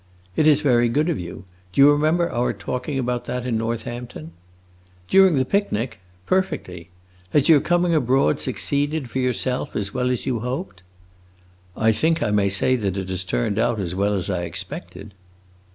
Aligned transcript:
"It 0.35 0.47
is 0.47 0.61
very 0.61 0.89
good 0.89 1.09
of 1.09 1.19
you. 1.19 1.45
Do 1.71 1.79
you 1.81 1.91
remember 1.91 2.31
our 2.31 2.53
talking 2.53 2.97
about 2.97 3.25
that 3.25 3.45
in 3.45 3.55
Northampton?" 3.55 4.31
"During 5.07 5.35
that 5.35 5.49
picnic? 5.49 5.99
Perfectly. 6.25 6.89
Has 7.33 7.47
your 7.47 7.61
coming 7.61 7.93
abroad 7.93 8.39
succeeded, 8.41 9.11
for 9.11 9.19
yourself, 9.19 9.75
as 9.75 9.93
well 9.93 10.09
as 10.09 10.25
you 10.25 10.39
hoped?" 10.39 10.81
"I 11.77 11.91
think 11.91 12.23
I 12.23 12.31
may 12.31 12.49
say 12.49 12.75
that 12.77 12.97
it 12.97 13.09
has 13.09 13.23
turned 13.23 13.59
out 13.59 13.79
as 13.79 13.93
well 13.93 14.15
as 14.15 14.27
I 14.27 14.41
expected." 14.41 15.13